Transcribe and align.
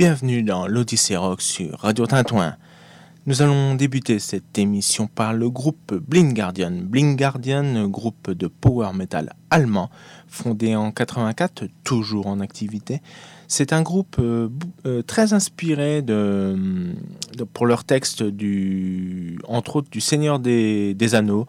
Bienvenue 0.00 0.42
dans 0.42 0.66
l'Odyssée 0.66 1.16
Rock 1.16 1.42
sur 1.42 1.80
Radio 1.80 2.06
Tintouin. 2.06 2.56
Nous 3.26 3.42
allons 3.42 3.74
débuter 3.74 4.18
cette 4.18 4.56
émission 4.56 5.06
par 5.06 5.34
le 5.34 5.50
groupe 5.50 5.94
Blind 5.94 6.32
Guardian. 6.32 6.70
Blind 6.70 7.18
Guardian, 7.18 7.86
groupe 7.86 8.30
de 8.30 8.46
power 8.46 8.94
metal 8.94 9.34
allemand, 9.50 9.90
fondé 10.26 10.74
en 10.74 10.90
84, 10.90 11.66
toujours 11.84 12.28
en 12.28 12.40
activité. 12.40 13.02
C'est 13.46 13.74
un 13.74 13.82
groupe 13.82 14.16
euh, 14.20 14.48
euh, 14.86 15.02
très 15.02 15.34
inspiré 15.34 16.00
de, 16.00 16.56
pour 17.52 17.66
leurs 17.66 17.84
textes, 17.84 18.22
du, 18.22 19.38
entre 19.46 19.76
autres 19.76 19.90
du 19.90 20.00
Seigneur 20.00 20.38
des, 20.38 21.14
Anneaux, 21.14 21.46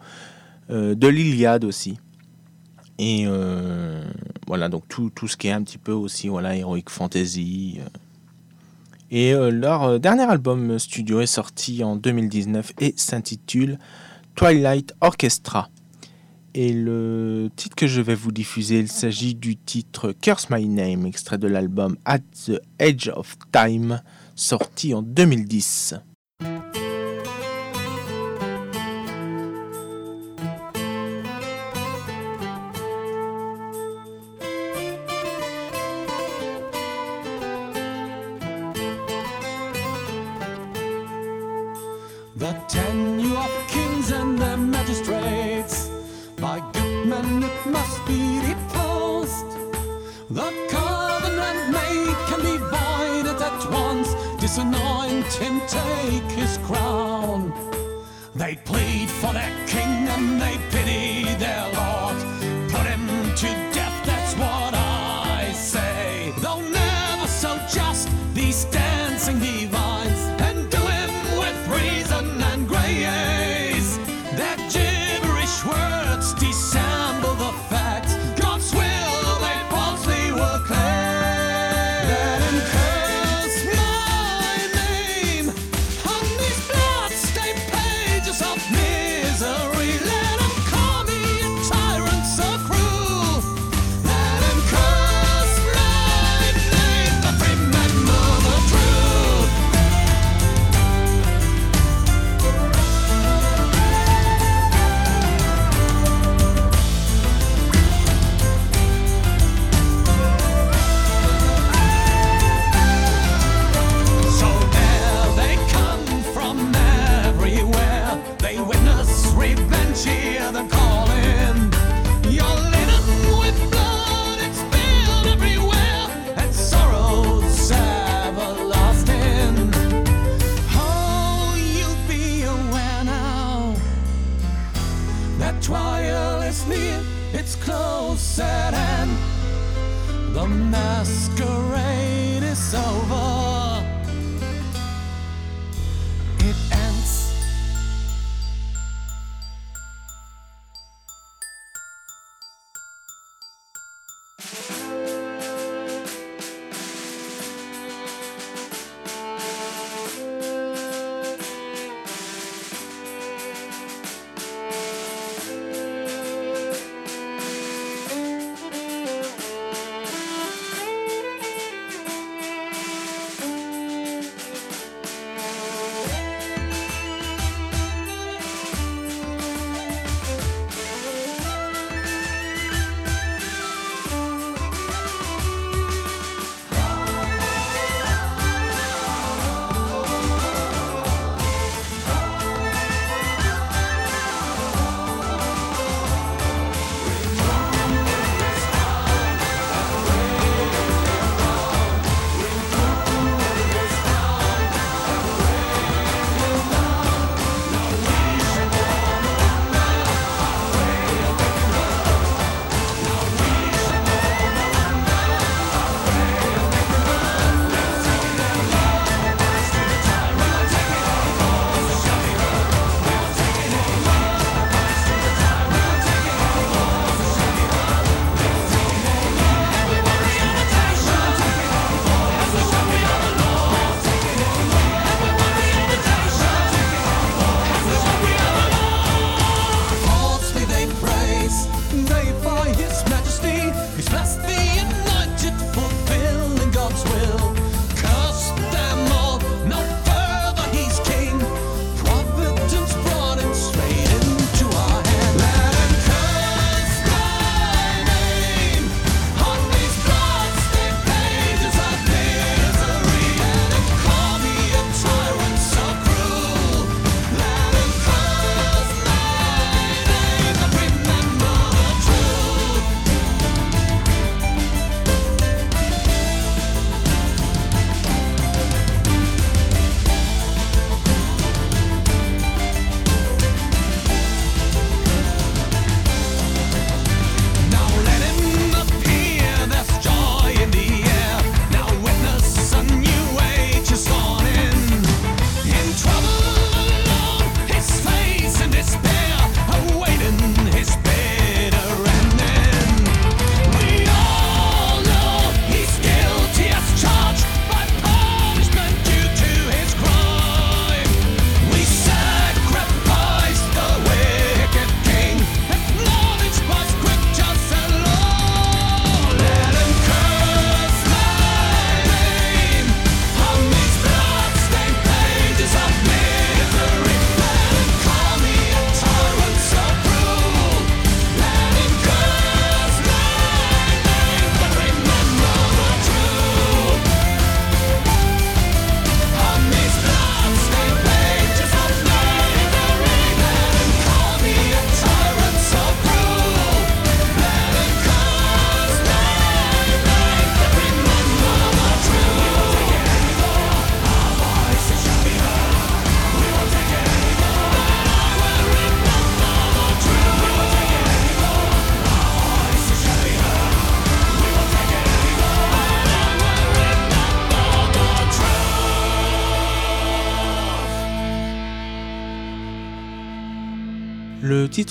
euh, 0.68 0.94
de 0.94 1.08
l'Iliade 1.08 1.64
aussi. 1.64 1.98
Et 2.98 3.26
voilà, 4.46 4.68
donc 4.68 4.86
tout, 4.88 5.10
tout, 5.14 5.26
ce 5.26 5.38
qui 5.38 5.48
est 5.48 5.52
un 5.52 5.62
petit 5.62 5.78
peu 5.78 5.92
aussi, 5.92 6.28
voilà, 6.28 6.54
Heroic 6.54 6.84
Fantasy. 6.88 7.80
Et 9.14 9.34
euh, 9.34 9.50
leur 9.50 9.82
euh, 9.84 9.98
dernier 9.98 10.22
album 10.22 10.78
studio 10.78 11.20
est 11.20 11.26
sorti 11.26 11.84
en 11.84 11.96
2019 11.96 12.72
et 12.80 12.94
s'intitule 12.96 13.78
Twilight 14.34 14.94
Orchestra. 15.02 15.68
Et 16.54 16.72
le 16.72 17.50
titre 17.54 17.76
que 17.76 17.86
je 17.86 18.00
vais 18.00 18.14
vous 18.14 18.32
diffuser, 18.32 18.78
il 18.78 18.88
s'agit 18.88 19.34
du 19.34 19.56
titre 19.56 20.12
Curse 20.18 20.48
My 20.48 20.66
Name, 20.66 21.04
extrait 21.04 21.36
de 21.36 21.46
l'album 21.46 21.98
At 22.06 22.20
the 22.46 22.58
Edge 22.78 23.10
of 23.14 23.36
Time, 23.52 24.00
sorti 24.34 24.94
en 24.94 25.02
2010. 25.02 25.94
Take 55.72 56.21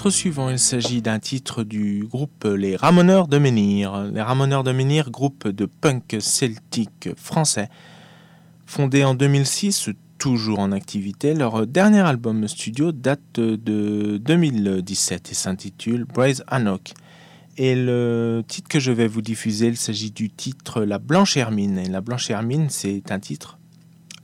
suivant, 0.10 0.50
il 0.50 0.60
s'agit 0.60 1.02
d'un 1.02 1.20
titre 1.20 1.64
du 1.64 2.06
groupe 2.10 2.46
Les 2.46 2.76
Ramoneurs 2.76 3.28
de 3.28 3.38
Menhir. 3.38 4.10
Les 4.12 4.22
Ramoneurs 4.22 4.64
de 4.64 4.72
Menhir, 4.72 5.12
groupe 5.12 5.48
de 5.48 5.66
punk 5.66 6.18
celtique 6.20 7.10
français, 7.16 7.70
fondé 8.66 9.04
en 9.04 9.14
2006, 9.14 9.90
toujours 10.18 10.60
en 10.60 10.72
activité. 10.72 11.34
Leur 11.34 11.68
dernier 11.68 12.00
album 12.00 12.48
studio 12.48 12.92
date 12.92 13.20
de 13.36 14.18
2017 14.18 15.32
et 15.32 15.36
s'intitule 15.36 16.06
Braze 16.06 16.44
Anok. 16.48 16.94
Et 17.58 17.76
le 17.76 18.44
titre 18.48 18.70
que 18.70 18.80
je 18.80 18.92
vais 18.92 19.08
vous 19.08 19.22
diffuser, 19.22 19.68
il 19.68 19.78
s'agit 19.78 20.12
du 20.12 20.30
titre 20.30 20.84
La 20.84 21.00
Blanche 21.00 21.38
Hermine. 21.38 21.78
Et 21.78 21.90
La 21.90 22.02
Blanche 22.02 22.30
Hermine, 22.30 22.70
c'est 22.70 23.12
un 23.12 23.20
titre 23.20 23.60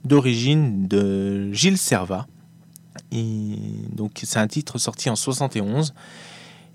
d'origine 0.04 0.88
de 0.88 1.52
Gilles 1.52 1.78
Servat 1.78 2.26
donc 3.10 4.20
c'est 4.22 4.38
un 4.38 4.46
titre 4.46 4.78
sorti 4.78 5.10
en 5.10 5.16
71 5.16 5.94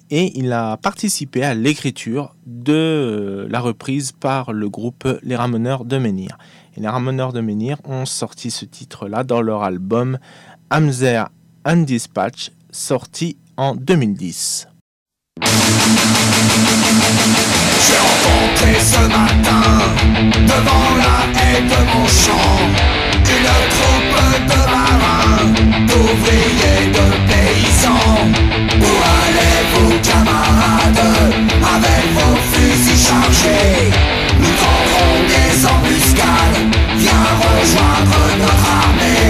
et 0.09 0.37
il 0.37 0.51
a 0.51 0.77
participé 0.77 1.43
à 1.43 1.53
l'écriture 1.53 2.35
de 2.45 3.47
la 3.49 3.59
reprise 3.59 4.11
par 4.11 4.53
le 4.53 4.69
groupe 4.69 5.07
Les 5.23 5.35
Ramoneurs 5.35 5.85
de 5.85 5.97
Menhir. 5.97 6.37
Et 6.75 6.81
les 6.81 6.87
Ramoneurs 6.87 7.33
de 7.33 7.41
Menhir 7.41 7.77
ont 7.85 8.05
sorti 8.05 8.51
ce 8.51 8.65
titre-là 8.65 9.23
dans 9.23 9.41
leur 9.41 9.63
album 9.63 10.19
Amzer 10.69 11.29
and 11.65 11.77
Dispatch, 11.77 12.51
sorti 12.71 13.37
en 13.57 13.75
2010. 13.75 14.67
J'ai 15.41 15.49
rencontré 17.97 18.73
une 23.35 23.51
troupe 23.75 24.19
de 24.51 24.61
marins, 24.75 25.45
d'ouvriers, 25.87 26.85
de 26.97 27.05
paysans. 27.27 28.21
Où 28.85 28.91
allez-vous, 29.21 29.93
camarades, 30.09 31.07
avec 31.73 32.05
vos 32.17 32.35
fusils 32.51 33.03
chargés? 33.07 33.91
Nous 34.39 34.55
vendrons 34.63 35.17
des 35.33 35.53
embuscades, 35.73 36.61
viens 36.97 37.29
rejoindre 37.43 38.19
notre 38.39 38.67
armée. 38.81 39.22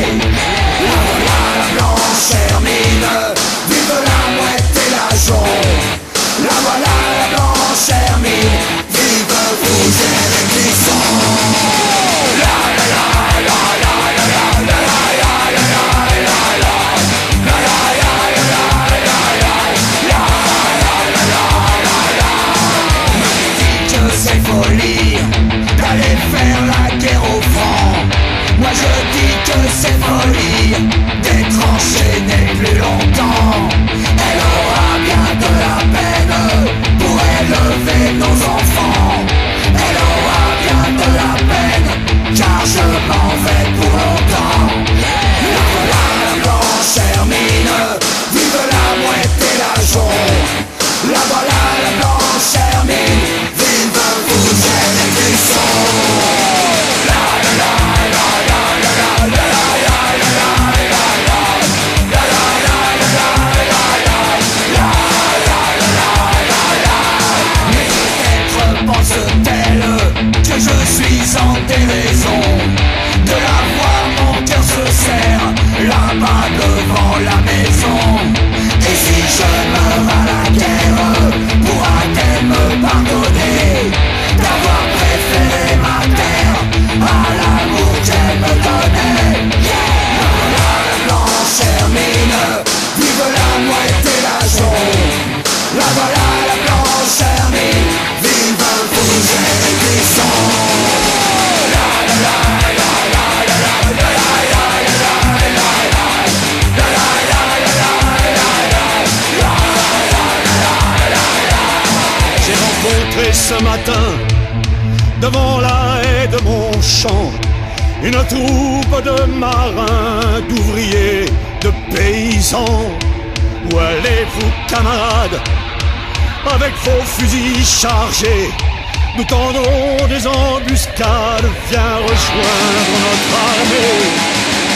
Nous 129.18 129.26
tendrons 129.26 130.08
des 130.08 130.26
embuscades, 130.26 131.50
viens 131.70 131.98
rejoindre 131.98 132.96
notre 133.04 133.32
armée. 133.44 134.08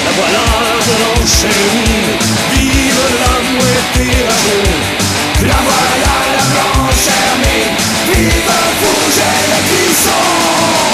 La 0.03 0.11
voilà 0.11 0.47
de 0.87 0.93
l'enchaînement, 1.03 2.19
vive 2.53 3.05
la 3.23 3.35
moitié 3.53 4.11
la 4.27 5.47
La 5.47 5.59
voilà 5.63 6.15
la 6.35 6.43
blanche 6.51 7.07
hermine 7.07 7.75
Vive 8.07 8.51
vous 8.81 9.15
et 9.21 9.45
les 9.51 10.86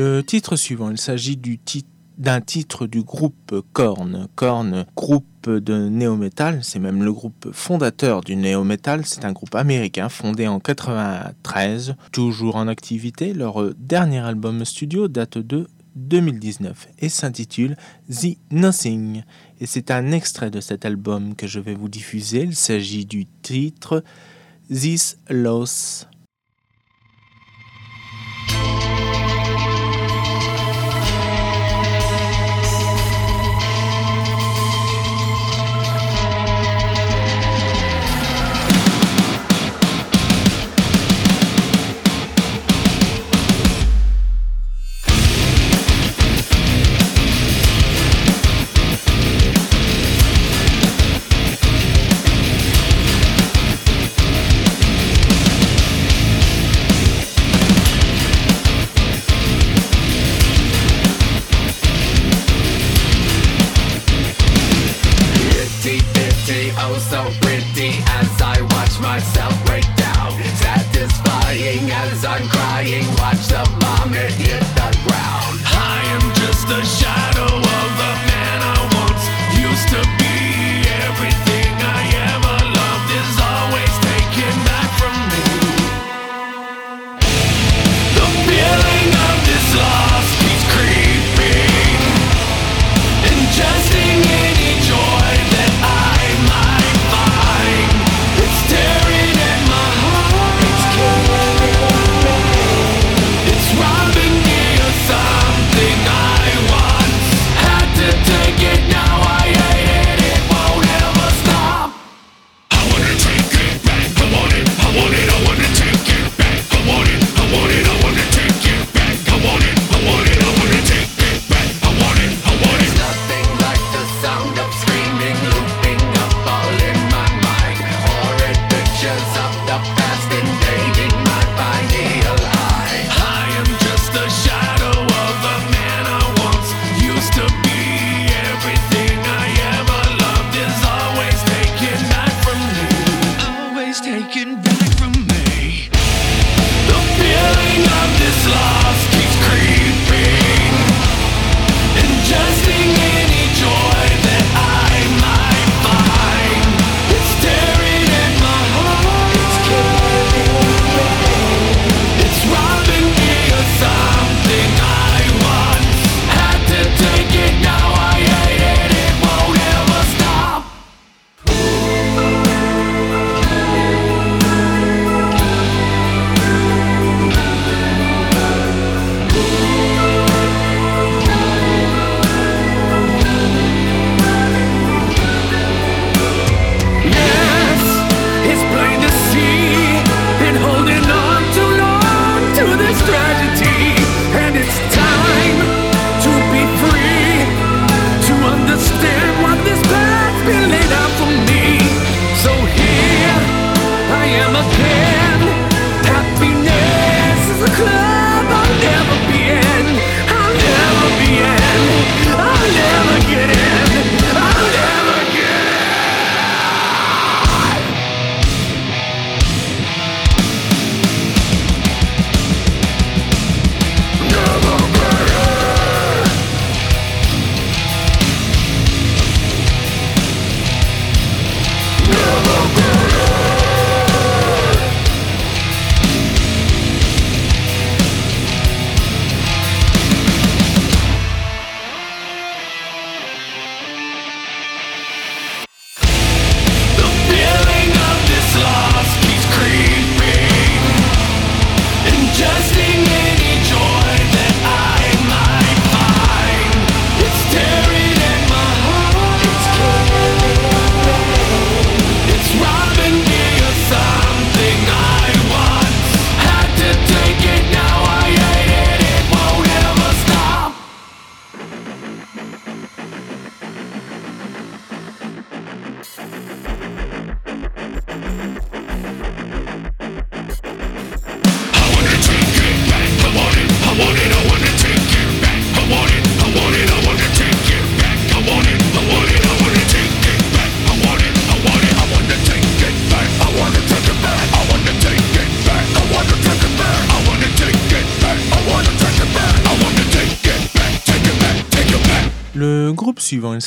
Le 0.00 0.22
titre 0.22 0.54
suivant, 0.54 0.92
il 0.92 0.96
s'agit 0.96 1.36
d'un 2.18 2.40
titre 2.40 2.86
du 2.86 3.02
groupe 3.02 3.64
Korn. 3.72 4.28
Korn, 4.36 4.86
groupe 4.94 5.50
de 5.50 5.88
néo-metal, 5.88 6.60
c'est 6.62 6.78
même 6.78 7.02
le 7.02 7.12
groupe 7.12 7.48
fondateur 7.50 8.20
du 8.20 8.36
néo-metal, 8.36 9.04
c'est 9.04 9.24
un 9.24 9.32
groupe 9.32 9.56
américain 9.56 10.08
fondé 10.08 10.46
en 10.46 10.60
93, 10.60 11.96
toujours 12.12 12.54
en 12.54 12.68
activité. 12.68 13.34
Leur 13.34 13.74
dernier 13.74 14.20
album 14.20 14.64
studio 14.64 15.08
date 15.08 15.38
de 15.38 15.66
2019 15.96 16.90
et 17.00 17.08
s'intitule 17.08 17.76
The 18.08 18.38
Nothing. 18.52 19.24
Et 19.58 19.66
c'est 19.66 19.90
un 19.90 20.12
extrait 20.12 20.52
de 20.52 20.60
cet 20.60 20.84
album 20.84 21.34
que 21.34 21.48
je 21.48 21.58
vais 21.58 21.74
vous 21.74 21.88
diffuser. 21.88 22.42
Il 22.42 22.54
s'agit 22.54 23.04
du 23.04 23.26
titre 23.42 24.04
This 24.70 25.18
Loss. 25.28 26.06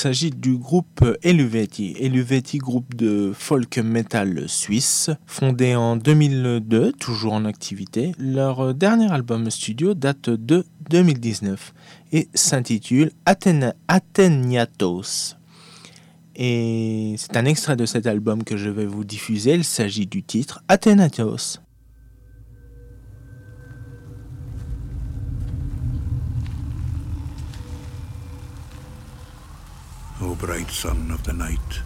S'agit 0.02 0.32
du 0.32 0.58
groupe 0.58 1.06
Eluveti. 1.22 1.94
Groupe 2.58 2.96
de 2.96 3.34
folk 3.36 3.78
metal 3.78 4.50
suisse, 4.50 5.12
fondé 5.28 5.76
en 5.76 5.96
2002, 5.96 6.94
toujours 6.94 7.34
en 7.34 7.46
activité. 7.46 8.14
Leur 8.18 8.74
dernier 8.74 9.12
album 9.12 9.52
studio 9.52 9.94
date 9.94 10.32
de 10.32 10.66
2019 10.90 11.76
et 12.14 12.30
s'intitule 12.34 13.12
Atheniatos. 13.28 15.36
Et 16.36 17.14
c'est 17.20 17.38
un 17.38 17.46
extrait 17.46 17.76
de 17.76 17.86
cet 17.86 18.08
album 18.08 18.44
que 18.44 18.58
je 18.58 18.72
vais 18.72 18.88
vous 18.88 19.04
diffuser. 19.04 19.54
Il 19.54 19.64
s'agit 19.64 20.08
du 20.08 20.24
titre 20.24 20.64
Atheniatos. 20.68 21.60
Bright 30.42 30.72
sun 30.72 31.12
of 31.12 31.24
the 31.24 31.34
night, 31.34 31.82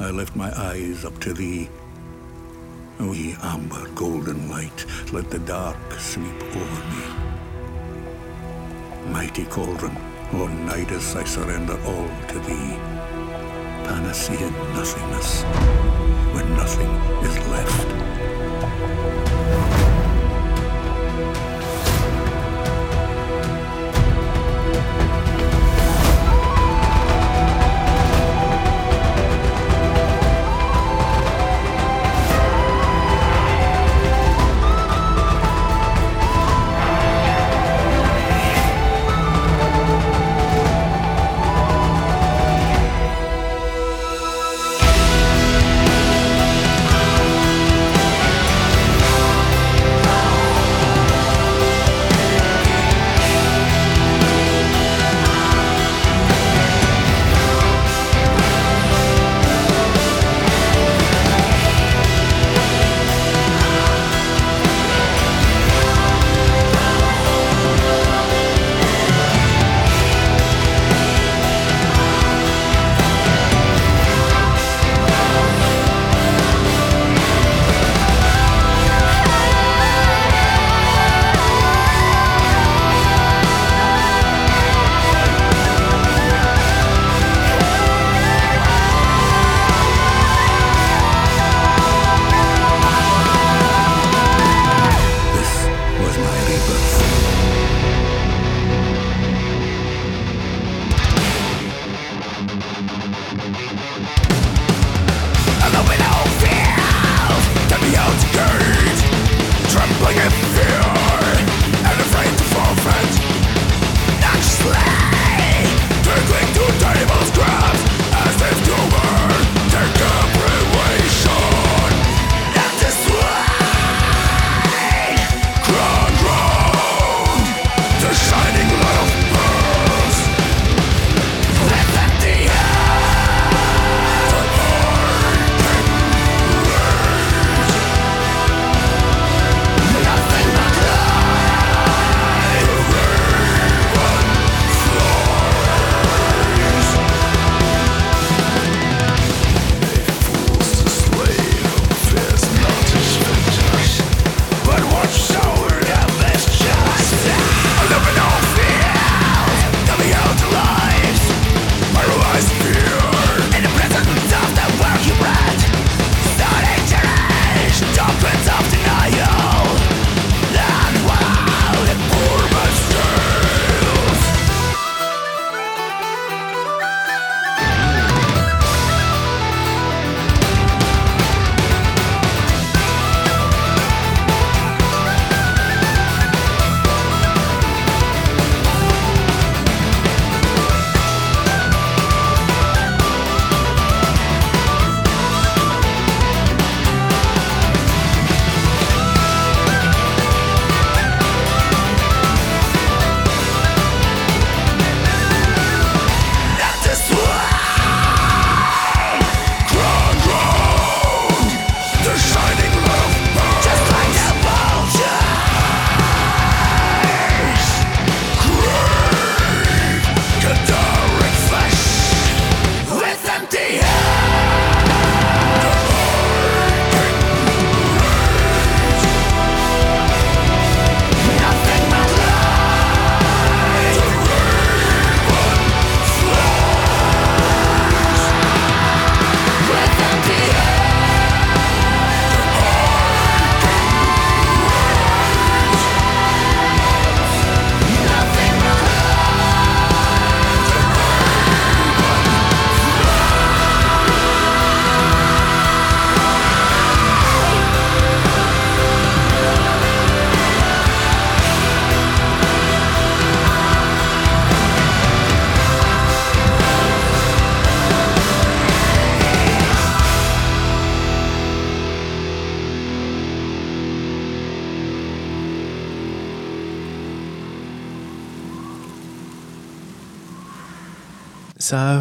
I 0.00 0.10
lift 0.10 0.34
my 0.34 0.50
eyes 0.58 1.04
up 1.04 1.16
to 1.20 1.32
thee. 1.32 1.68
O 2.98 3.12
ye 3.12 3.36
amber 3.40 3.88
golden 3.90 4.50
light, 4.50 4.84
let 5.12 5.30
the 5.30 5.38
dark 5.38 5.76
sweep 6.00 6.42
over 6.42 6.82
me. 6.90 7.04
Mighty 9.12 9.44
cauldron, 9.44 9.96
O 10.32 10.48
Nidus, 10.66 11.14
I 11.14 11.22
surrender 11.22 11.78
all 11.86 12.10
to 12.30 12.38
thee. 12.40 12.76
Panacea 13.86 14.50
nothingness, 14.74 15.44
when 16.34 16.50
nothing 16.56 16.90
is 17.22 17.38
left. 17.46 17.93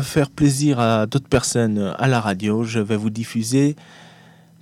Faire 0.01 0.29
plaisir 0.29 0.79
à 0.79 1.05
d'autres 1.05 1.27
personnes 1.27 1.93
à 1.97 2.07
la 2.07 2.19
radio. 2.19 2.63
Je 2.63 2.79
vais 2.79 2.97
vous 2.97 3.09
diffuser. 3.09 3.75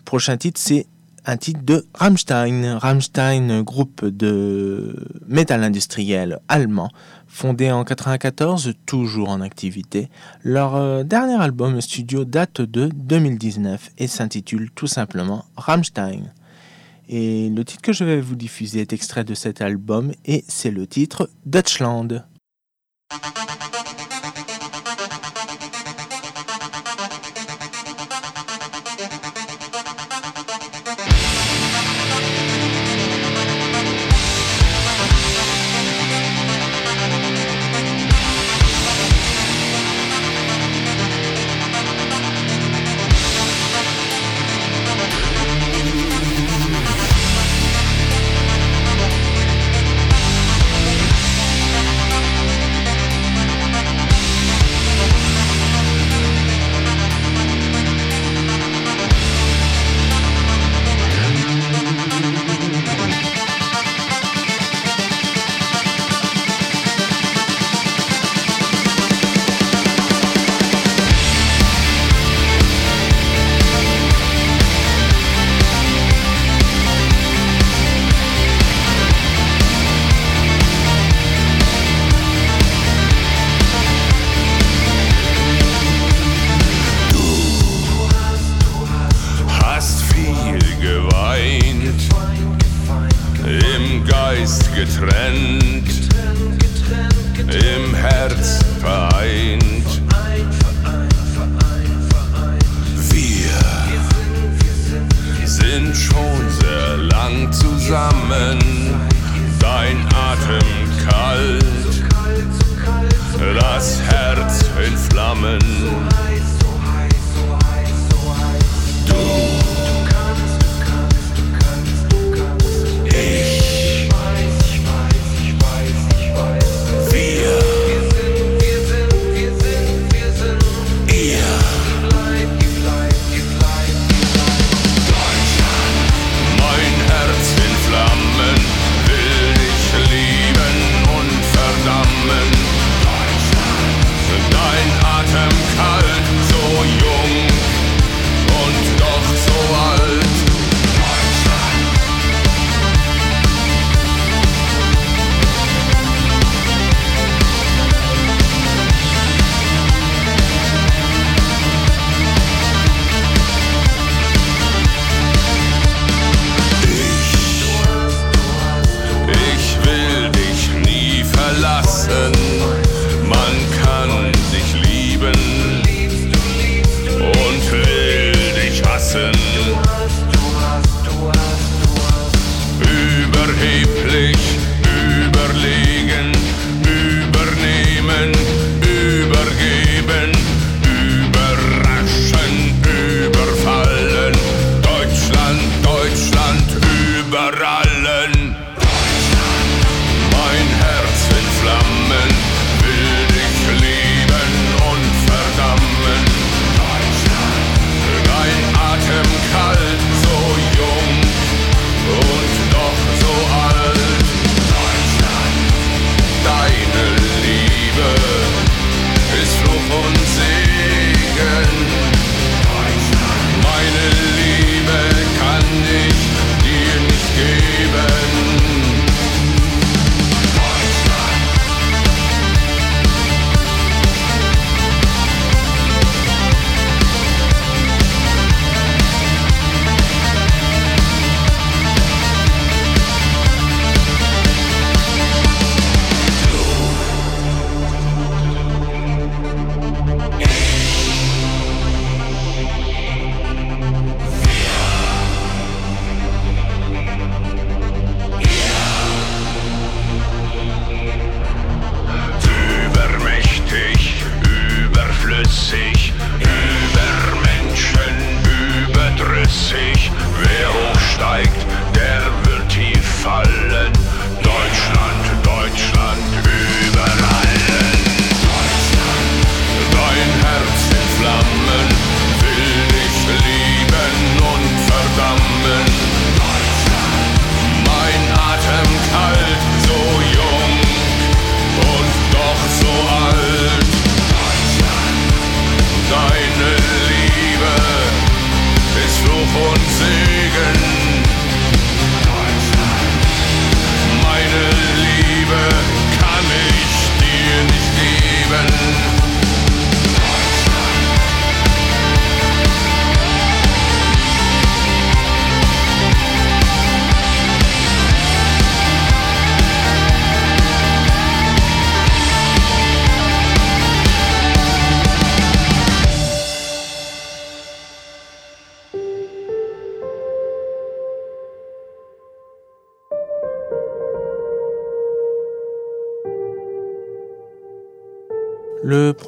Prochain 0.05 0.37
titre, 0.37 0.59
c'est 0.59 0.87
un 1.25 1.37
titre 1.37 1.61
de 1.63 1.85
Rammstein. 1.93 2.77
Rammstein, 2.77 3.61
groupe 3.61 4.05
de 4.05 4.95
métal 5.27 5.63
industriel 5.63 6.39
allemand, 6.47 6.89
fondé 7.27 7.71
en 7.71 7.83
94, 7.83 8.73
toujours 8.85 9.29
en 9.29 9.41
activité. 9.41 10.09
Leur 10.43 10.75
euh, 10.75 11.03
dernier 11.03 11.41
album 11.41 11.79
studio 11.81 12.25
date 12.25 12.61
de 12.61 12.89
2019 12.93 13.91
et 13.97 14.07
s'intitule 14.07 14.71
tout 14.71 14.87
simplement 14.87 15.45
Rammstein. 15.55 16.33
Et 17.07 17.49
le 17.49 17.65
titre 17.65 17.81
que 17.81 17.93
je 17.93 18.03
vais 18.03 18.21
vous 18.21 18.35
diffuser 18.35 18.81
est 18.81 18.93
extrait 18.93 19.23
de 19.23 19.33
cet 19.33 19.61
album 19.61 20.11
et 20.25 20.43
c'est 20.47 20.71
le 20.71 20.87
titre 20.87 21.29
Dutchland. 21.45 22.23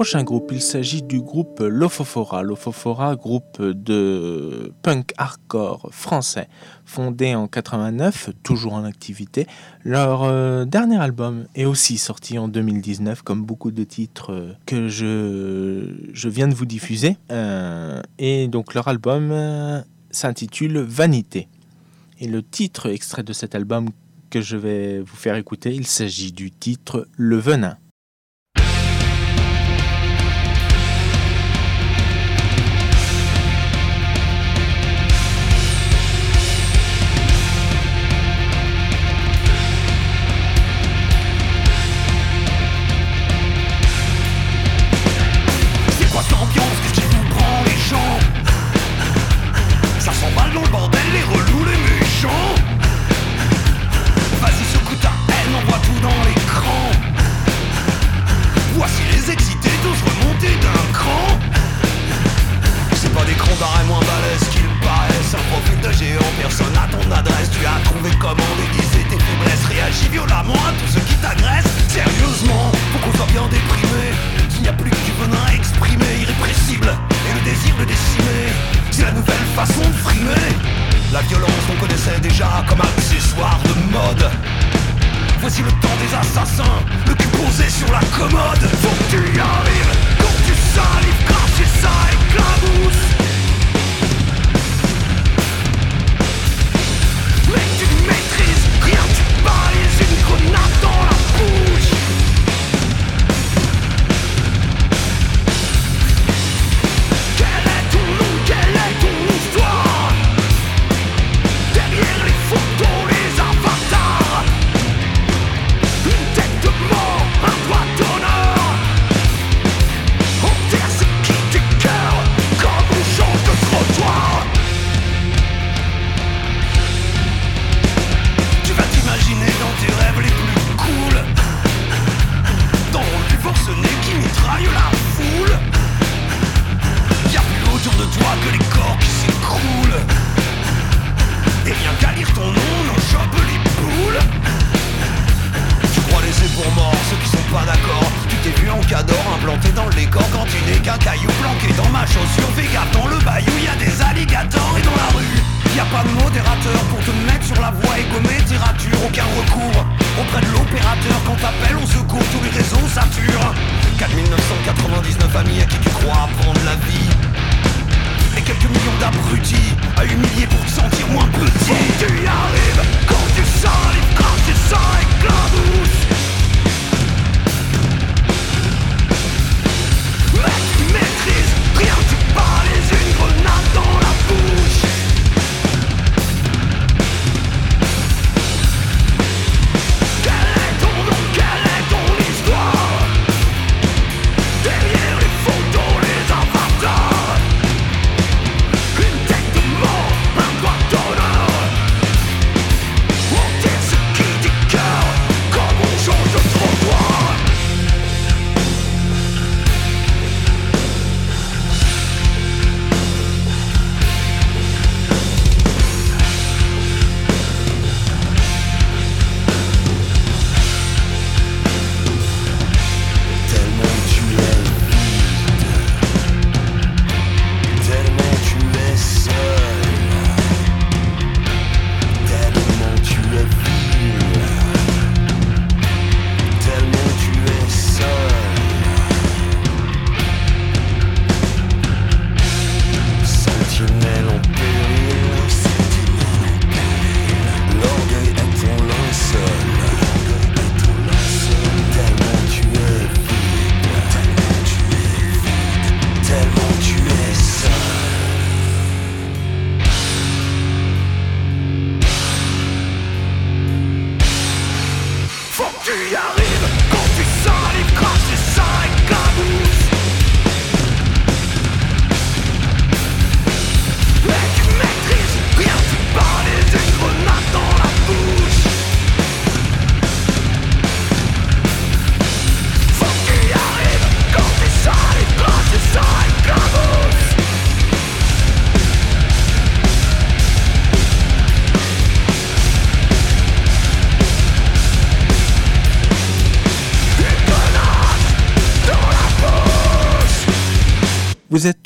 Prochain 0.03 0.23
groupe, 0.25 0.51
il 0.51 0.61
s'agit 0.61 1.01
du 1.01 1.21
groupe 1.21 1.61
Lofofora. 1.61 2.43
Lofofora, 2.43 3.15
groupe 3.15 3.61
de 3.61 4.73
punk 4.81 5.13
hardcore 5.17 5.87
français, 5.93 6.49
fondé 6.83 7.35
en 7.35 7.47
89, 7.47 8.31
toujours 8.43 8.73
en 8.73 8.83
activité. 8.83 9.47
Leur 9.85 10.23
euh, 10.23 10.65
dernier 10.65 10.97
album 10.97 11.45
est 11.55 11.63
aussi 11.63 11.97
sorti 11.97 12.37
en 12.37 12.49
2019, 12.49 13.21
comme 13.21 13.45
beaucoup 13.45 13.71
de 13.71 13.85
titres 13.85 14.33
euh, 14.33 14.51
que 14.65 14.89
je, 14.89 15.95
je 16.11 16.27
viens 16.27 16.49
de 16.49 16.53
vous 16.53 16.65
diffuser. 16.65 17.15
Euh, 17.31 18.01
et 18.19 18.49
donc 18.49 18.73
leur 18.73 18.89
album 18.89 19.33
s'intitule 20.11 20.79
Vanité. 20.79 21.47
Et 22.19 22.27
le 22.27 22.43
titre 22.43 22.89
extrait 22.89 23.23
de 23.23 23.31
cet 23.31 23.55
album 23.55 23.87
que 24.29 24.41
je 24.41 24.57
vais 24.57 24.99
vous 24.99 25.15
faire 25.15 25.35
écouter, 25.35 25.73
il 25.73 25.87
s'agit 25.87 26.33
du 26.33 26.51
titre 26.51 27.07
Le 27.15 27.37
Venin. 27.37 27.77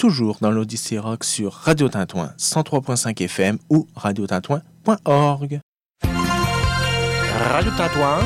Toujours 0.07 0.37
dans 0.39 0.51
l'Odyssée 0.51 0.97
Rock 0.99 1.25
sur 1.25 1.51
Radio 1.51 1.89
Tintouin 1.89 2.31
103.5 2.39 3.21
FM 3.25 3.57
ou 3.69 3.87
radiotintouin.org. 3.93 5.59
Radio 6.01 7.71
Tintouin, 7.75 8.19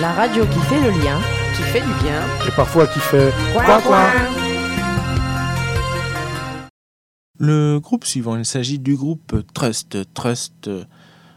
La 0.00 0.12
radio 0.12 0.44
qui 0.44 0.58
fait 0.62 0.80
le 0.80 0.90
lien, 0.90 1.20
qui 1.56 1.62
fait 1.62 1.82
du 1.82 1.94
bien. 2.02 2.20
et 2.48 2.50
parfois 2.56 2.88
qui 2.88 2.98
fait 2.98 3.32
Quoi, 3.52 3.80
quoi 3.80 4.08
Le 7.38 7.78
groupe 7.78 8.04
suivant, 8.04 8.36
il 8.36 8.44
s'agit 8.44 8.80
du 8.80 8.96
groupe 8.96 9.36
Trust. 9.54 10.12
Trust, 10.14 10.68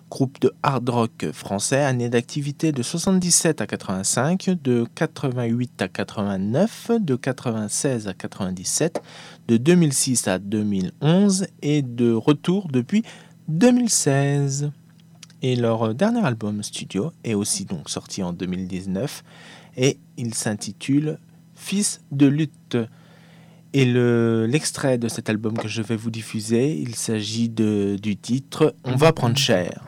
groupe 0.09 0.39
de 0.41 0.53
hard 0.61 0.89
rock 0.89 1.25
français, 1.33 1.83
année 1.83 2.07
d'activité 2.09 2.71
de 2.71 2.83
77 2.83 3.61
à 3.61 3.65
85, 3.67 4.51
de 4.61 4.85
88 4.93 5.81
à 5.81 5.87
89, 5.87 6.91
de 6.99 7.15
96 7.15 8.07
à 8.07 8.13
97, 8.13 9.01
de 9.47 9.57
2006 9.57 10.27
à 10.27 10.39
2011 10.39 11.47
et 11.61 11.81
de 11.81 12.11
retour 12.13 12.67
depuis 12.69 13.03
2016. 13.47 14.71
Et 15.41 15.55
leur 15.57 15.93
dernier 15.93 16.23
album 16.25 16.63
studio 16.63 17.11
est 17.23 17.33
aussi 17.33 17.65
donc 17.65 17.89
sorti 17.89 18.23
en 18.23 18.31
2019 18.33 19.23
et 19.77 19.97
il 20.17 20.33
s'intitule 20.33 21.17
Fils 21.55 22.01
de 22.11 22.25
lutte. 22.27 22.77
Et 23.73 23.85
le- 23.85 24.45
l'extrait 24.47 24.97
de 24.97 25.07
cet 25.07 25.29
album 25.29 25.57
que 25.57 25.67
je 25.67 25.81
vais 25.81 25.95
vous 25.95 26.11
diffuser, 26.11 26.77
il 26.79 26.95
s'agit 26.95 27.49
du 27.49 28.15
titre 28.17 28.75
On 28.83 28.95
va 28.95 29.11
prendre 29.13 29.35
cher. 29.37 29.85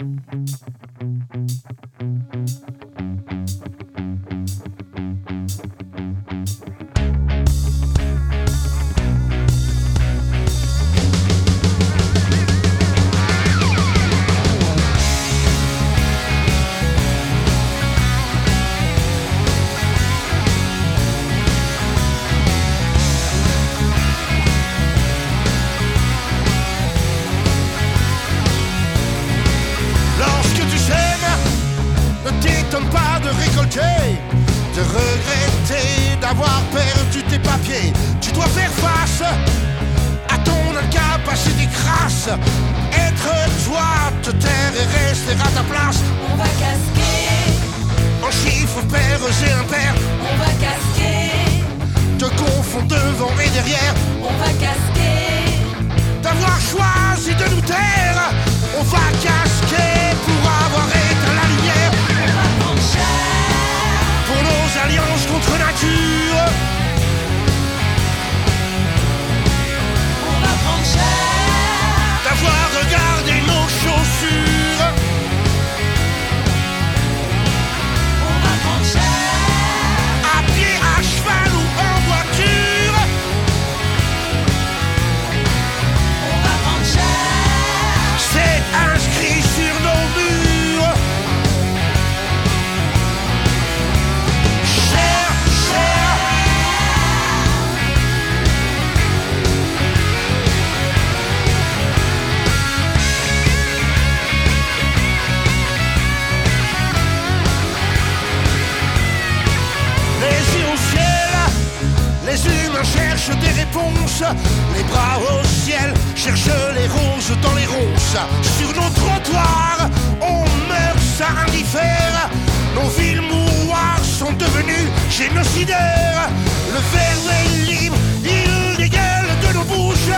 Les 114.05 114.83
bras 114.83 115.17
au 115.17 115.43
ciel 115.47 115.91
cherchent 116.15 116.45
les 116.75 116.87
roses 116.87 117.35
dans 117.41 117.55
les 117.55 117.65
ronces. 117.65 118.17
Sur 118.57 118.67
nos 118.67 118.89
trottoirs, 118.91 119.89
on 120.21 120.43
meurt, 120.69 120.99
ça 121.17 121.25
indiffère. 121.47 122.29
Nos 122.75 122.87
villes 122.89 123.21
mouroirs 123.21 124.03
sont 124.03 124.31
devenues 124.33 124.89
génocidaires. 125.09 126.29
Le 126.71 126.79
verbe 126.93 127.29
est 127.39 127.71
libre, 127.71 127.97
il 128.23 128.77
dégueule 128.77 129.31
de 129.41 129.53
nos 129.57 129.63
bouches. 129.63 130.15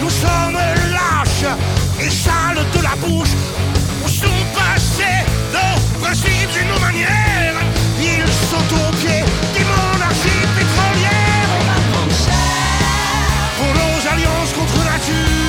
Nous 0.00 0.10
sommes 0.10 0.58
lâches 0.90 1.52
et 2.00 2.10
sales 2.10 2.64
de 2.74 2.82
la 2.82 2.96
bouche. 2.96 3.34
Où 4.02 4.08
sont 4.08 4.42
passés 4.54 5.26
nos 5.52 6.00
principes 6.00 6.56
et 6.58 6.64
nos 6.72 6.80
manières? 6.80 7.60
Ils 8.00 8.32
sont 8.50 8.68
au 8.76 8.92
pied 8.96 9.24
des 9.52 9.64
monarchies 9.64 10.45
you. 15.08 15.45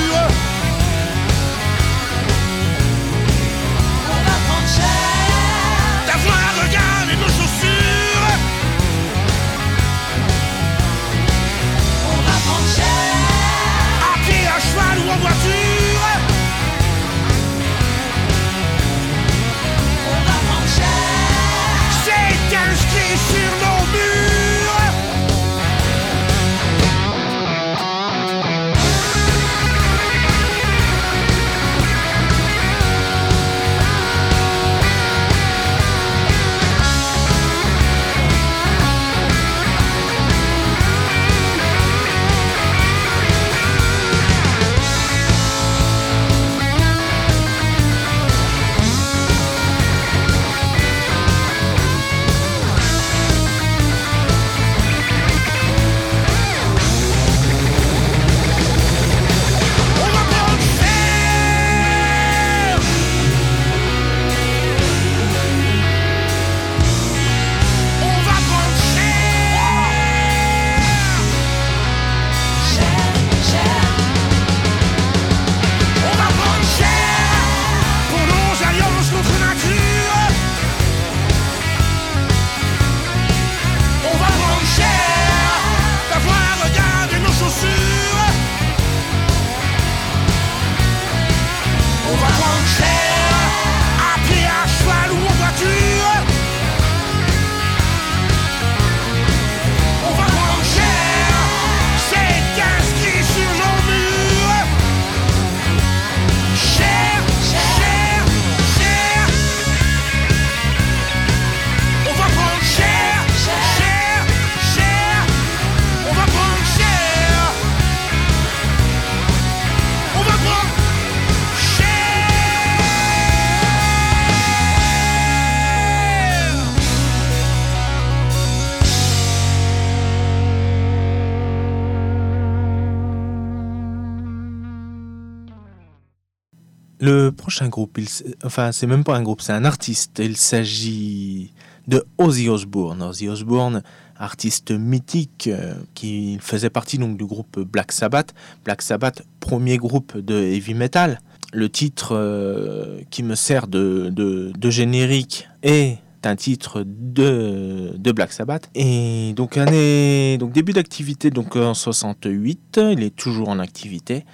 Prochain 137.58 137.70
groupe, 137.70 137.98
enfin 138.44 138.70
c'est 138.70 138.86
même 138.86 139.02
pas 139.02 139.16
un 139.16 139.22
groupe, 139.24 139.40
c'est 139.40 139.52
un 139.52 139.64
artiste. 139.64 140.20
Il 140.22 140.36
s'agit 140.36 141.50
de 141.88 142.04
Ozzy 142.16 142.48
Osbourne. 142.48 143.02
Ozzy 143.02 143.28
Osbourne, 143.28 143.82
artiste 144.16 144.70
mythique 144.70 145.48
euh, 145.52 145.74
qui 145.94 146.38
faisait 146.40 146.70
partie 146.70 146.98
donc 146.98 147.16
du 147.16 147.24
groupe 147.26 147.58
Black 147.58 147.90
Sabbath. 147.90 148.32
Black 148.64 148.80
Sabbath, 148.80 149.24
premier 149.40 149.76
groupe 149.76 150.16
de 150.16 150.34
heavy 150.36 150.74
metal. 150.74 151.20
Le 151.52 151.68
titre 151.68 152.10
euh, 152.12 153.00
qui 153.10 153.24
me 153.24 153.34
sert 153.34 153.66
de, 153.66 154.08
de- 154.12 154.52
de 154.56 154.70
générique 154.70 155.48
est 155.64 155.98
un 156.22 156.36
titre 156.36 156.84
de, 156.86 157.92
de 157.98 158.12
Black 158.12 158.32
Sabbath. 158.32 158.70
Et 158.76 159.32
donc, 159.34 159.56
année, 159.56 160.36
donc 160.38 160.52
début 160.52 160.74
d'activité 160.74 161.30
donc 161.30 161.56
en 161.56 161.74
68, 161.74 162.80
il 162.92 163.02
est 163.02 163.16
toujours 163.16 163.48
en 163.48 163.58
activité. 163.58 164.24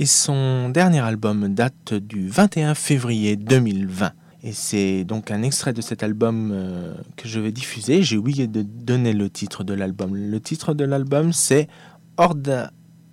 Et 0.00 0.06
son 0.06 0.70
dernier 0.70 1.00
album 1.00 1.48
date 1.48 1.92
du 1.92 2.26
21 2.26 2.74
février 2.74 3.36
2020. 3.36 4.12
Et 4.42 4.52
c'est 4.52 5.04
donc 5.04 5.30
un 5.30 5.42
extrait 5.42 5.74
de 5.74 5.82
cet 5.82 6.02
album 6.02 6.52
euh, 6.54 6.94
que 7.16 7.28
je 7.28 7.38
vais 7.38 7.52
diffuser. 7.52 8.02
J'ai 8.02 8.16
oublié 8.16 8.46
de 8.46 8.62
donner 8.62 9.12
le 9.12 9.28
titre 9.28 9.62
de 9.62 9.74
l'album. 9.74 10.16
Le 10.16 10.40
titre 10.40 10.72
de 10.72 10.84
l'album, 10.84 11.34
c'est 11.34 11.68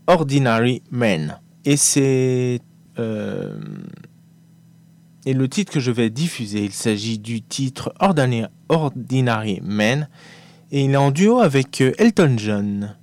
Ordinary 0.07 0.81
Man. 0.89 1.41
Et 1.65 1.75
c'est... 1.75 2.61
euh, 2.99 3.59
et 5.25 5.33
le 5.33 5.49
titre 5.49 5.73
que 5.73 5.81
je 5.81 5.91
vais 5.91 6.09
diffuser, 6.09 6.63
il 6.63 6.71
s'agit 6.71 7.19
du 7.19 7.41
titre 7.41 7.93
Ordinary, 7.99 9.59
Man. 9.61 10.07
Et 10.71 10.85
il 10.85 10.91
est 10.91 10.95
en 10.95 11.11
duo 11.11 11.39
avec 11.39 11.81
euh, 11.81 11.91
Elton 11.97 12.35
John. 12.37 12.95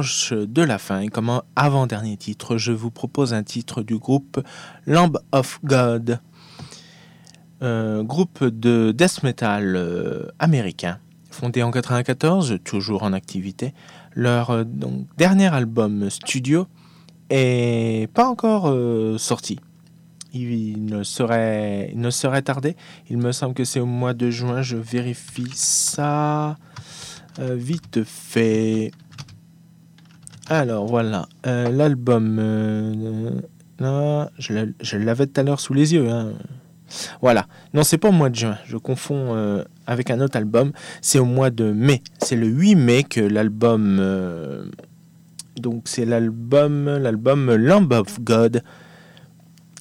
De 0.00 0.62
la 0.62 0.78
fin 0.78 1.00
et 1.00 1.08
comme 1.08 1.42
avant-dernier 1.56 2.16
titre, 2.16 2.56
je 2.56 2.72
vous 2.72 2.90
propose 2.90 3.34
un 3.34 3.42
titre 3.42 3.82
du 3.82 3.98
groupe 3.98 4.40
Lamb 4.86 5.18
of 5.32 5.60
God, 5.64 6.20
groupe 7.60 8.44
de 8.44 8.92
death 8.92 9.22
metal 9.22 9.76
euh, 9.76 10.28
américain, 10.38 10.98
fondé 11.30 11.62
en 11.62 11.70
94, 11.70 12.58
toujours 12.64 13.02
en 13.02 13.12
activité. 13.12 13.74
Leur 14.14 14.50
euh, 14.50 14.64
dernier 15.16 15.52
album 15.52 16.10
studio 16.10 16.66
est 17.30 18.10
pas 18.12 18.28
encore 18.28 18.68
euh, 18.68 19.18
sorti. 19.18 19.58
Il 20.32 20.84
ne, 20.84 21.02
serait, 21.04 21.90
il 21.92 22.00
ne 22.00 22.10
serait 22.10 22.42
tardé. 22.42 22.76
Il 23.08 23.18
me 23.18 23.32
semble 23.32 23.54
que 23.54 23.64
c'est 23.64 23.80
au 23.80 23.86
mois 23.86 24.14
de 24.14 24.30
juin. 24.30 24.62
Je 24.62 24.76
vérifie 24.76 25.50
ça 25.54 26.56
vite 27.40 28.02
fait. 28.04 28.90
Alors 30.48 30.86
voilà, 30.86 31.28
Euh, 31.46 31.70
l'album. 31.70 32.38
euh, 32.40 33.30
je 34.38 34.52
l'a- 34.52 34.72
je 34.80 34.96
l'avais 34.96 35.26
tout 35.26 35.40
à 35.40 35.44
l'heure 35.44 35.60
sous 35.60 35.74
les 35.74 35.94
yeux. 35.94 36.08
hein. 36.08 36.32
Voilà, 37.20 37.46
non, 37.74 37.82
c'est 37.82 37.98
pas 37.98 38.08
au 38.08 38.12
mois 38.12 38.30
de 38.30 38.34
juin. 38.34 38.56
Je 38.66 38.78
confonds 38.78 39.34
euh, 39.36 39.62
avec 39.86 40.10
un 40.10 40.20
autre 40.20 40.38
album. 40.38 40.72
C'est 41.02 41.18
au 41.18 41.26
mois 41.26 41.50
de 41.50 41.70
mai. 41.70 42.02
C'est 42.22 42.36
le 42.36 42.46
8 42.46 42.76
mai 42.76 43.02
que 43.04 43.20
l'album. 43.20 44.70
donc 45.60 45.82
c'est 45.86 46.04
l'album, 46.06 46.84
l'album 46.98 47.52
Lamb 47.56 47.92
of 47.92 48.20
God 48.20 48.62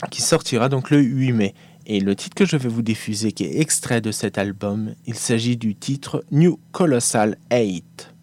qui 0.09 0.21
sortira 0.23 0.69
donc 0.69 0.89
le 0.89 0.99
8 0.99 1.31
mai. 1.33 1.53
Et 1.85 1.99
le 2.01 2.15
titre 2.15 2.35
que 2.35 2.45
je 2.45 2.57
vais 2.57 2.67
vous 2.67 2.81
diffuser, 2.81 3.31
qui 3.31 3.45
est 3.45 3.61
extrait 3.61 4.01
de 4.01 4.11
cet 4.11 4.37
album, 4.37 4.93
il 5.05 5.15
s'agit 5.15 5.55
du 5.55 5.75
titre 5.75 6.25
New 6.31 6.59
Colossal 6.73 7.37
8. 7.51 8.13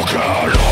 You 0.00 0.06
cannot 0.06 0.69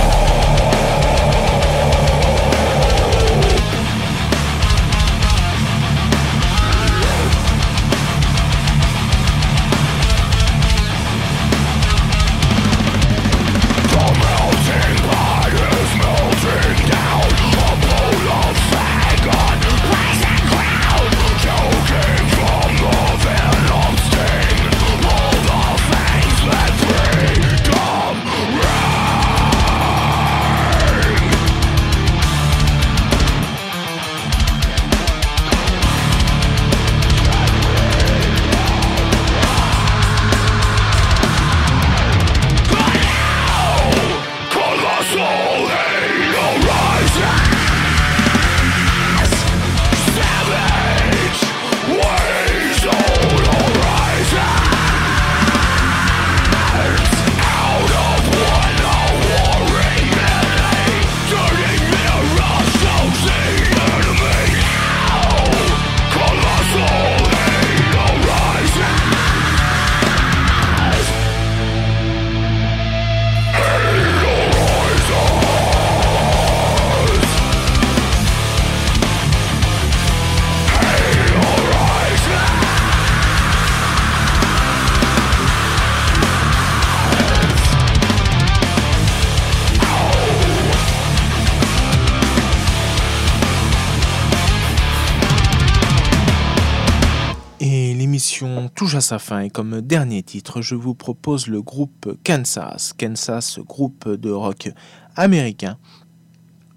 sa 99.08 99.18
fin 99.18 99.40
et 99.40 99.48
comme 99.48 99.80
dernier 99.80 100.22
titre, 100.22 100.60
je 100.60 100.74
vous 100.74 100.94
propose 100.94 101.46
le 101.46 101.62
groupe 101.62 102.14
Kansas. 102.24 102.92
Kansas, 102.92 103.58
groupe 103.58 104.06
de 104.06 104.30
rock 104.30 104.68
américain, 105.16 105.78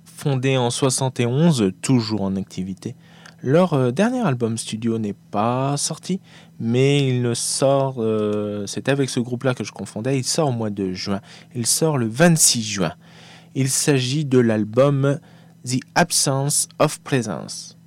fondé 0.05 0.55
en 0.55 0.69
71, 0.69 1.73
toujours 1.81 2.21
en 2.21 2.37
activité. 2.37 2.95
Leur 3.43 3.73
euh, 3.73 3.91
dernier 3.91 4.21
album 4.21 4.57
studio 4.57 4.97
n'est 4.97 5.15
pas 5.31 5.75
sorti, 5.75 6.21
mais 6.57 7.05
il 7.05 7.21
ne 7.21 7.33
sort, 7.33 7.95
euh, 7.97 8.65
c'est 8.65 8.87
avec 8.87 9.09
ce 9.09 9.19
groupe-là 9.19 9.53
que 9.53 9.65
je 9.65 9.73
confondais, 9.73 10.17
il 10.17 10.23
sort 10.23 10.47
au 10.47 10.53
mois 10.53 10.69
de 10.69 10.93
juin. 10.93 11.19
Il 11.53 11.65
sort 11.65 11.97
le 11.97 12.07
26 12.07 12.63
juin. 12.63 12.93
Il 13.55 13.67
s'agit 13.67 14.23
de 14.23 14.39
l'album 14.39 15.19
The 15.65 15.81
Absence 15.95 16.69
of 16.79 17.01
Presence. 17.01 17.77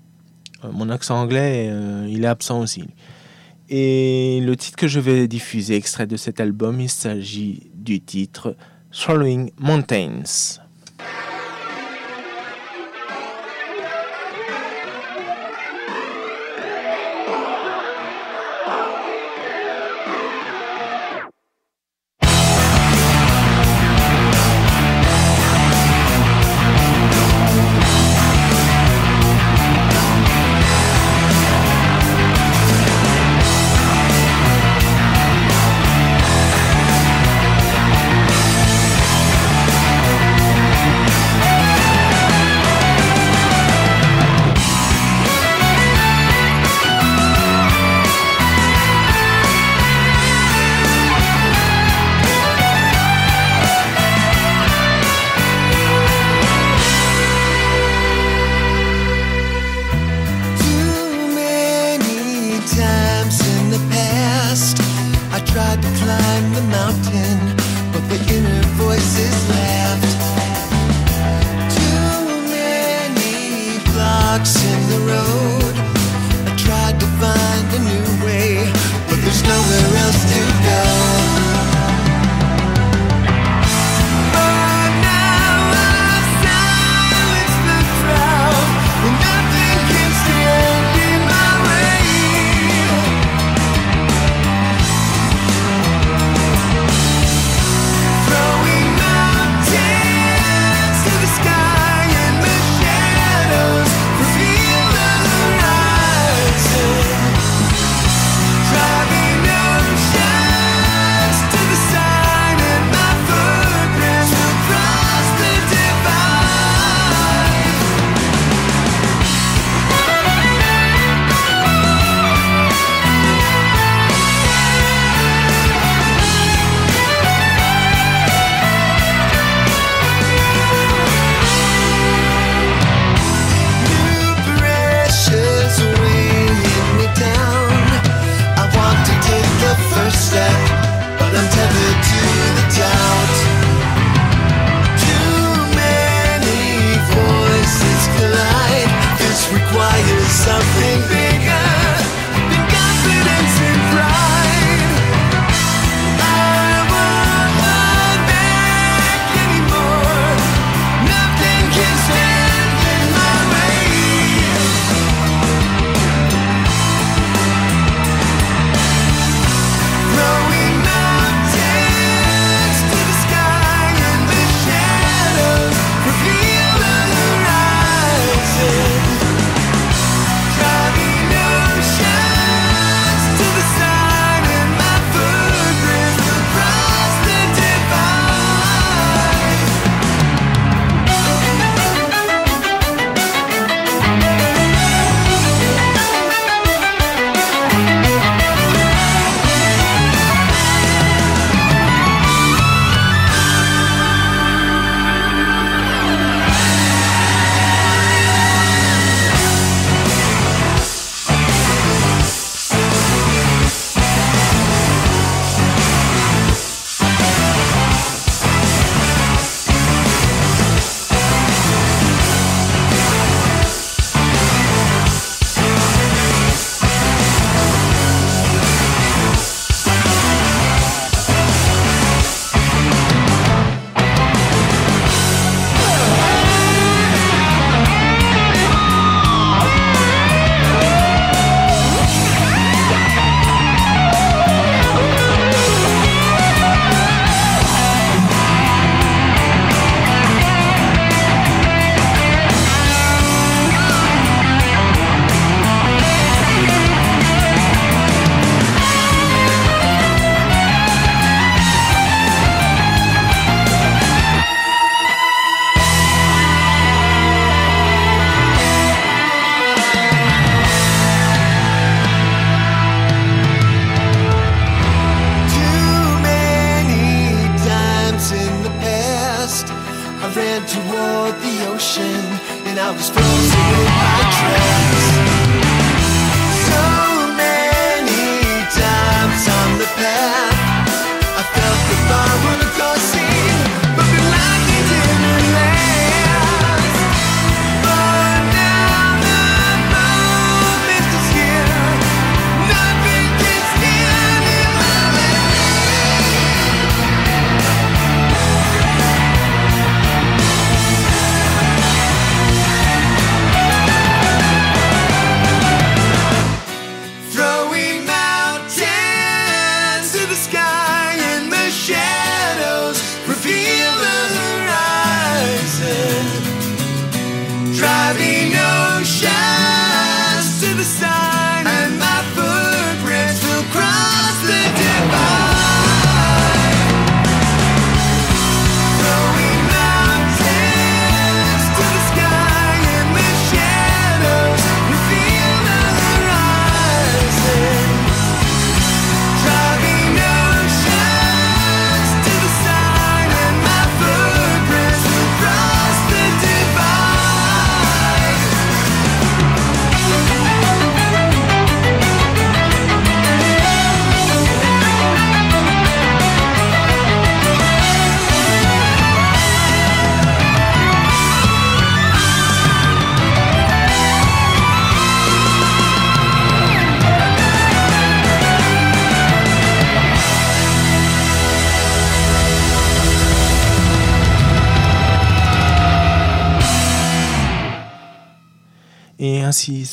Euh, 0.64 0.70
mon 0.72 0.90
accent 0.90 1.16
anglais, 1.20 1.68
euh, 1.70 2.07
il 2.09 2.24
est 2.24 2.28
absent 2.28 2.61
aussi. 2.61 2.84
Et 3.69 4.41
le 4.43 4.57
titre 4.57 4.77
que 4.77 4.89
je 4.89 5.01
vais 5.01 5.27
diffuser, 5.27 5.77
extrait 5.77 6.07
de 6.07 6.17
cet 6.17 6.41
album, 6.41 6.81
il 6.81 6.91
s'agit 6.91 7.71
du 7.75 8.01
titre 8.01 8.57
Swallowing 8.91 9.51
Mountains. 9.59 10.64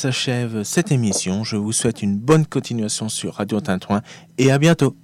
S'achève 0.01 0.63
cette 0.63 0.91
émission. 0.91 1.43
Je 1.43 1.57
vous 1.57 1.71
souhaite 1.71 2.01
une 2.01 2.17
bonne 2.17 2.47
continuation 2.47 3.07
sur 3.07 3.35
Radio 3.35 3.61
Tintouin 3.61 4.01
et 4.39 4.51
à 4.51 4.57
bientôt. 4.57 4.95